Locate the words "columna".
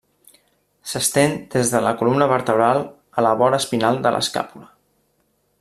2.01-2.29